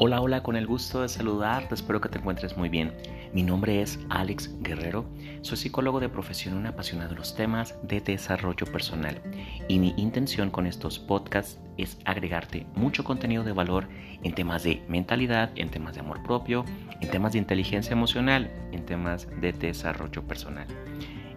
[0.00, 2.92] Hola, hola, con el gusto de saludarte, espero que te encuentres muy bien.
[3.32, 5.10] Mi nombre es Alex Guerrero,
[5.42, 9.20] soy psicólogo de profesión y un apasionado de los temas de desarrollo personal.
[9.66, 13.88] Y mi intención con estos podcasts es agregarte mucho contenido de valor
[14.22, 16.64] en temas de mentalidad, en temas de amor propio,
[17.00, 20.68] en temas de inteligencia emocional, en temas de desarrollo personal.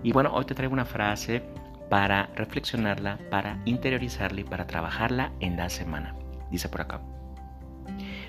[0.04, 1.42] Y bueno, hoy te traigo una frase
[1.90, 6.14] para reflexionarla, para interiorizarla y para trabajarla en la semana.
[6.52, 7.02] Dice por acá.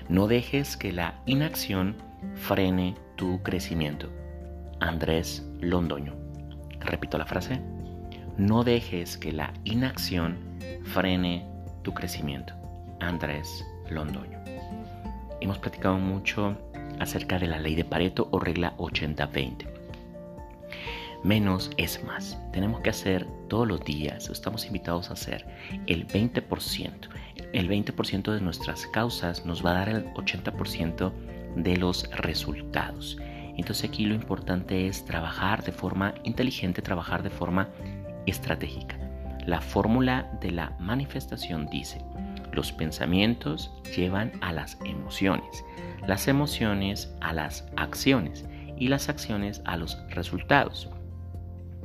[0.09, 1.95] No dejes que la inacción
[2.35, 4.09] frene tu crecimiento.
[4.81, 6.13] Andrés Londoño.
[6.81, 7.61] Repito la frase.
[8.37, 10.37] No dejes que la inacción
[10.83, 11.47] frene
[11.83, 12.53] tu crecimiento.
[12.99, 14.39] Andrés Londoño.
[15.39, 16.57] Hemos platicado mucho
[16.99, 19.67] acerca de la ley de Pareto o regla 80-20.
[21.23, 22.37] Menos es más.
[22.51, 25.45] Tenemos que hacer todos los días, estamos invitados a hacer
[25.87, 27.07] el 20%
[27.53, 31.13] el 20% de nuestras causas nos va a dar el 80%
[31.55, 33.17] de los resultados.
[33.55, 37.69] Entonces aquí lo importante es trabajar de forma inteligente, trabajar de forma
[38.25, 38.97] estratégica.
[39.45, 42.03] La fórmula de la manifestación dice,
[42.51, 45.63] los pensamientos llevan a las emociones,
[46.07, 48.45] las emociones a las acciones
[48.77, 50.89] y las acciones a los resultados.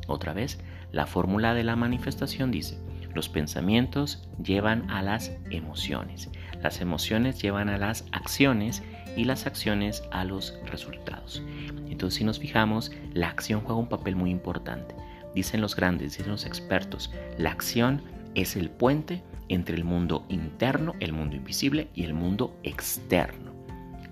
[0.06, 0.58] Otra vez,
[0.92, 2.78] la fórmula de la manifestación dice,
[3.14, 6.30] los pensamientos llevan a las emociones,
[6.62, 8.82] las emociones llevan a las acciones
[9.16, 11.42] y las acciones a los resultados.
[11.88, 14.94] Entonces si nos fijamos, la acción juega un papel muy importante.
[15.34, 18.02] Dicen los grandes, dicen los expertos, la acción
[18.34, 23.52] es el puente entre el mundo interno, el mundo invisible y el mundo externo.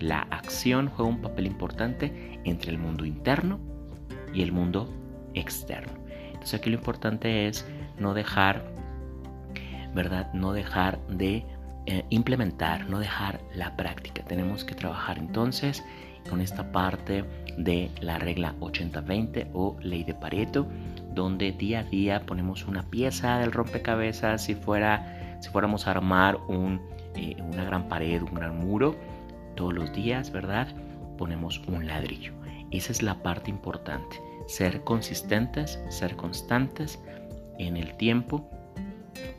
[0.01, 3.61] La acción juega un papel importante entre el mundo interno
[4.35, 4.93] y el mundo
[5.35, 5.93] externo.
[6.27, 7.67] Entonces aquí lo importante es
[7.99, 8.76] no dejar
[9.97, 10.33] ¿verdad?
[10.35, 11.45] No dejar de
[11.87, 14.23] eh, implementar, no dejar la práctica.
[14.23, 15.83] Tenemos que trabajar entonces
[16.29, 17.25] con esta parte
[17.57, 20.69] de la regla 80-20 o ley de Pareto,
[21.15, 26.37] donde día a día ponemos una pieza del rompecabezas si, fuera, si fuéramos a armar
[26.49, 26.83] un,
[27.15, 28.97] eh, una gran pared, un gran muro,
[29.55, 30.69] todos los días, ¿verdad?
[31.17, 32.35] Ponemos un ladrillo.
[32.71, 37.01] Esa es la parte importante, ser consistentes, ser constantes
[37.59, 38.51] en el tiempo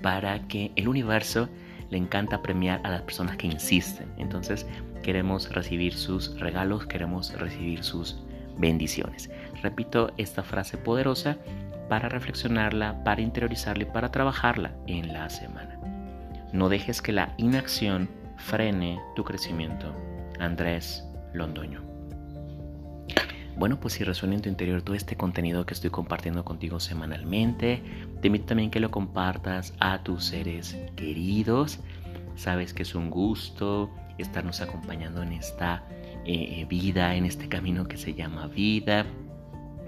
[0.01, 1.49] para que el universo
[1.89, 4.11] le encanta premiar a las personas que insisten.
[4.17, 4.65] Entonces
[5.03, 8.17] queremos recibir sus regalos, queremos recibir sus
[8.57, 9.29] bendiciones.
[9.61, 11.37] Repito esta frase poderosa
[11.89, 15.79] para reflexionarla, para interiorizarla y para trabajarla en la semana.
[16.51, 19.93] No dejes que la inacción frene tu crecimiento.
[20.39, 21.96] Andrés Londoño.
[23.57, 27.81] Bueno, pues si resuena en tu interior todo este contenido que estoy compartiendo contigo semanalmente,
[28.21, 31.79] te invito también que lo compartas a tus seres queridos.
[32.35, 35.83] Sabes que es un gusto estarnos acompañando en esta
[36.23, 39.07] eh, vida, en este camino que se llama vida.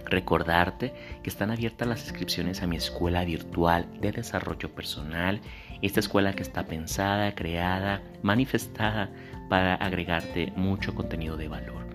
[0.05, 0.91] Recordarte
[1.21, 5.41] que están abiertas las inscripciones a mi escuela virtual de desarrollo personal,
[5.83, 9.11] esta escuela que está pensada, creada, manifestada
[9.47, 11.88] para agregarte mucho contenido de valor.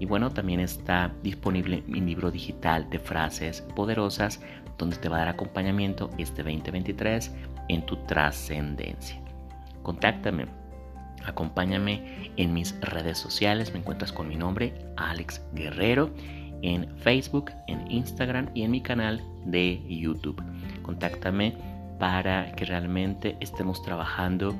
[0.00, 4.40] Y bueno, también está disponible mi libro digital de frases poderosas
[4.78, 7.32] donde te va a dar acompañamiento este 2023
[7.68, 9.20] en tu trascendencia.
[9.82, 10.46] Contáctame,
[11.24, 16.10] acompáñame en mis redes sociales, me encuentras con mi nombre, Alex Guerrero,
[16.62, 20.42] en Facebook, en Instagram y en mi canal de YouTube.
[20.82, 21.54] Contáctame
[21.98, 24.54] para que realmente estemos trabajando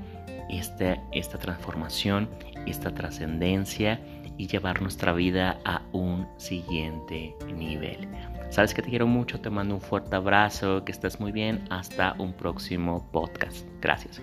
[0.48, 2.28] esta, esta transformación,
[2.66, 4.00] esta trascendencia
[4.38, 8.08] y llevar nuestra vida a un siguiente nivel.
[8.50, 12.14] Sabes que te quiero mucho, te mando un fuerte abrazo, que estés muy bien, hasta
[12.18, 13.66] un próximo podcast.
[13.82, 14.22] Gracias.